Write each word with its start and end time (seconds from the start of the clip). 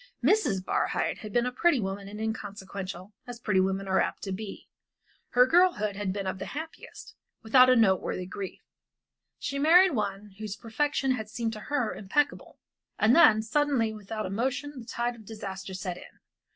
Mrs. 0.23 0.65
Barhyte 0.65 1.19
had 1.19 1.31
been 1.31 1.45
a 1.45 1.51
pretty 1.51 1.79
woman 1.79 2.07
and 2.07 2.19
inconsequential, 2.19 3.13
as 3.27 3.39
pretty 3.39 3.59
woman 3.59 3.87
are 3.87 4.01
apt 4.01 4.23
to 4.23 4.31
be. 4.31 4.67
Her 5.29 5.45
girlhood 5.45 5.95
had 5.95 6.11
been 6.11 6.25
of 6.25 6.39
the 6.39 6.47
happiest, 6.57 7.13
without 7.43 7.69
a 7.69 7.75
noteworthy 7.75 8.25
grief. 8.25 8.63
She 9.37 9.59
married 9.59 9.91
one 9.91 10.31
whose 10.39 10.55
perfection 10.55 11.11
had 11.11 11.29
seemed 11.29 11.53
to 11.53 11.59
her 11.69 11.93
impeccable, 11.93 12.57
and 12.97 13.15
then 13.15 13.43
suddenly 13.43 13.93
without 13.93 14.25
a 14.25 14.31
monition 14.31 14.79
the 14.79 14.85
tide 14.87 15.13
of 15.15 15.23
disaster 15.23 15.75
set 15.75 15.97
in. 15.97 16.19